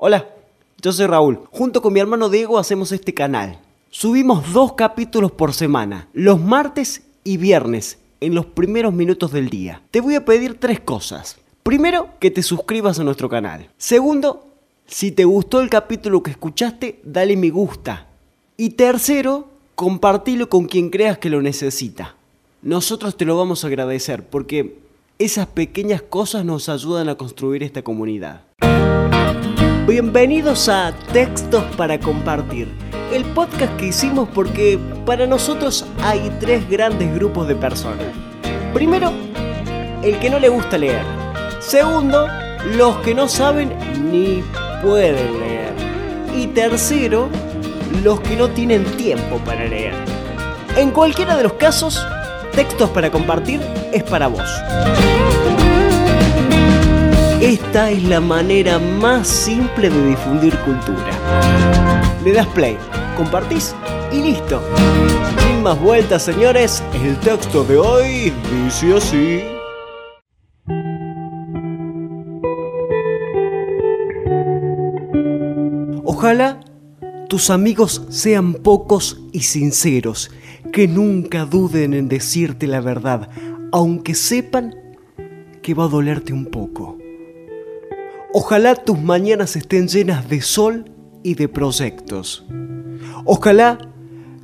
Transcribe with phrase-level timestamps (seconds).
[0.00, 0.28] Hola,
[0.80, 1.40] yo soy Raúl.
[1.50, 3.58] Junto con mi hermano Diego hacemos este canal.
[3.90, 9.82] Subimos dos capítulos por semana, los martes y viernes, en los primeros minutos del día.
[9.90, 11.38] Te voy a pedir tres cosas.
[11.64, 13.70] Primero, que te suscribas a nuestro canal.
[13.76, 14.46] Segundo,
[14.86, 18.06] si te gustó el capítulo que escuchaste, dale me gusta.
[18.56, 22.14] Y tercero, compartilo con quien creas que lo necesita.
[22.62, 24.78] Nosotros te lo vamos a agradecer porque
[25.18, 28.42] esas pequeñas cosas nos ayudan a construir esta comunidad.
[29.88, 32.68] Bienvenidos a Textos para Compartir,
[33.10, 38.04] el podcast que hicimos porque para nosotros hay tres grandes grupos de personas.
[38.74, 39.10] Primero,
[40.02, 41.00] el que no le gusta leer.
[41.60, 42.28] Segundo,
[42.76, 43.72] los que no saben
[44.12, 44.44] ni
[44.82, 45.72] pueden leer.
[46.36, 47.30] Y tercero,
[48.04, 49.94] los que no tienen tiempo para leer.
[50.76, 52.06] En cualquiera de los casos,
[52.52, 54.50] Textos para Compartir es para vos.
[57.48, 62.18] Esta es la manera más simple de difundir cultura.
[62.22, 62.76] Le das play,
[63.16, 63.74] compartís
[64.12, 64.60] y listo.
[65.46, 69.40] Sin más vueltas, señores, el texto de hoy dice así.
[76.04, 76.60] Ojalá
[77.30, 80.30] tus amigos sean pocos y sinceros,
[80.70, 83.30] que nunca duden en decirte la verdad,
[83.72, 84.74] aunque sepan
[85.62, 86.98] que va a dolerte un poco.
[88.32, 90.90] Ojalá tus mañanas estén llenas de sol
[91.22, 92.44] y de proyectos.
[93.24, 93.78] Ojalá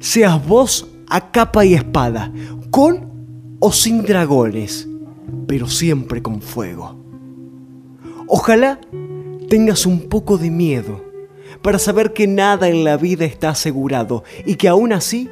[0.00, 2.32] seas vos a capa y espada,
[2.70, 3.12] con
[3.60, 4.88] o sin dragones,
[5.46, 6.96] pero siempre con fuego.
[8.26, 8.80] Ojalá
[9.50, 11.04] tengas un poco de miedo
[11.60, 15.28] para saber que nada en la vida está asegurado y que aún así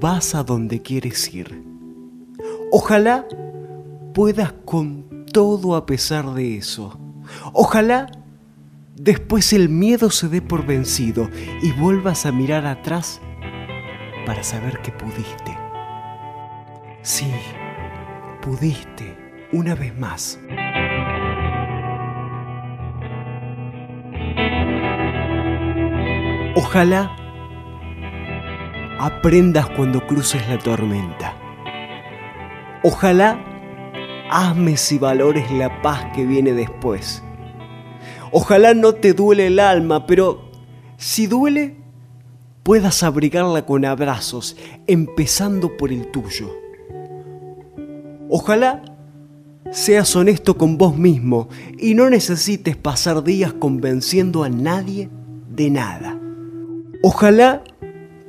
[0.00, 1.62] vas a donde quieres ir.
[2.72, 3.26] Ojalá
[4.14, 6.98] puedas con todo a pesar de eso.
[7.52, 8.06] Ojalá
[8.96, 11.30] después el miedo se dé por vencido
[11.62, 13.20] y vuelvas a mirar atrás
[14.26, 15.56] para saber que pudiste.
[17.02, 17.30] Sí,
[18.42, 19.16] pudiste
[19.52, 20.38] una vez más.
[26.54, 27.16] Ojalá
[28.98, 31.34] aprendas cuando cruces la tormenta.
[32.82, 33.38] Ojalá
[34.30, 37.22] ames y valores la paz que viene después.
[38.32, 40.50] Ojalá no te duele el alma, pero
[40.96, 41.76] si duele,
[42.62, 44.56] puedas abrigarla con abrazos,
[44.86, 46.50] empezando por el tuyo.
[48.28, 48.82] Ojalá
[49.70, 55.08] seas honesto con vos mismo y no necesites pasar días convenciendo a nadie
[55.48, 56.20] de nada.
[57.02, 57.62] Ojalá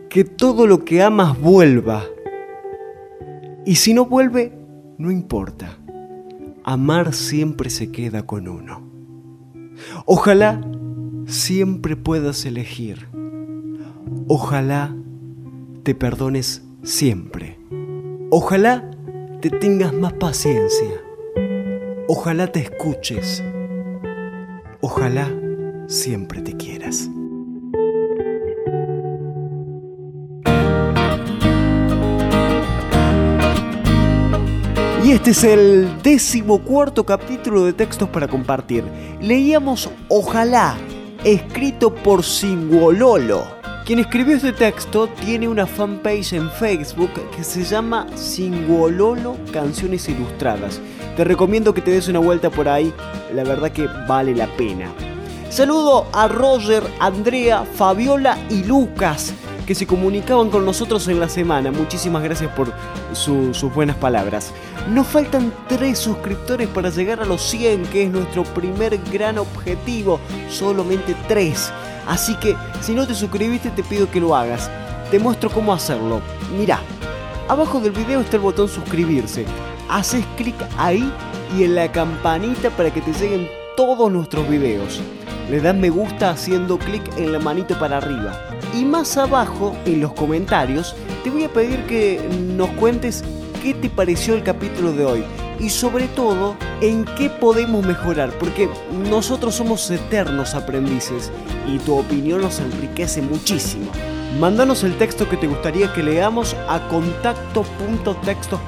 [0.09, 2.03] que todo lo que amas vuelva.
[3.65, 4.53] Y si no vuelve,
[4.97, 5.77] no importa
[6.71, 8.83] amar siempre se queda con uno.
[10.05, 10.61] Ojalá
[11.25, 13.07] siempre puedas elegir.
[14.27, 14.95] Ojalá
[15.81, 17.59] te perdones siempre.
[18.29, 18.91] Ojalá
[19.41, 21.01] te tengas más paciencia.
[22.07, 23.43] Ojalá te escuches.
[24.81, 25.27] Ojalá
[25.87, 27.09] siempre te quieras.
[35.09, 38.83] Y este es el decimocuarto capítulo de textos para compartir.
[39.19, 40.77] Leíamos Ojalá,
[41.23, 43.43] escrito por Singuololo.
[43.87, 50.79] Quien escribió este texto tiene una fanpage en Facebook que se llama Singuololo Canciones Ilustradas.
[51.17, 52.93] Te recomiendo que te des una vuelta por ahí,
[53.33, 54.91] la verdad que vale la pena.
[55.49, 59.33] Saludo a Roger, Andrea, Fabiola y Lucas
[59.69, 61.69] que se comunicaban con nosotros en la semana.
[61.69, 62.73] Muchísimas gracias por
[63.13, 64.51] sus buenas palabras.
[64.89, 70.19] Nos faltan 3 suscriptores para llegar a los 100, que es nuestro primer gran objetivo.
[70.49, 71.71] Solamente 3.
[72.07, 74.71] Así que si no te suscribiste te pido que lo hagas.
[75.11, 76.19] Te muestro cómo hacerlo.
[76.57, 76.79] Mira,
[77.47, 79.45] abajo del video está el botón suscribirse.
[79.87, 81.13] Haces clic ahí
[81.55, 83.47] y en la campanita para que te lleguen
[83.77, 84.99] todos nuestros videos.
[85.49, 88.39] Le das me gusta haciendo clic en la manito para arriba.
[88.75, 92.21] Y más abajo, en los comentarios, te voy a pedir que
[92.55, 93.23] nos cuentes
[93.63, 95.23] qué te pareció el capítulo de hoy
[95.59, 98.69] y sobre todo en qué podemos mejorar, porque
[99.09, 101.31] nosotros somos eternos aprendices
[101.67, 103.91] y tu opinión nos enriquece muchísimo.
[104.37, 108.59] Mándanos el texto que te gustaría que leamos a contacto.textos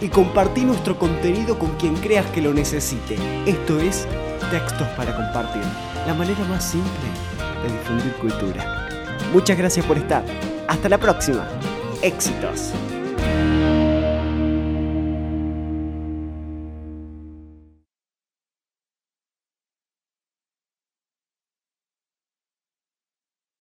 [0.00, 3.16] y compartí nuestro contenido con quien creas que lo necesite.
[3.46, 4.06] Esto es
[4.50, 5.62] Textos para compartir,
[6.06, 6.90] la manera más simple
[7.62, 8.88] de difundir cultura.
[9.32, 10.24] Muchas gracias por estar.
[10.66, 11.46] Hasta la próxima.
[12.02, 12.72] Éxitos.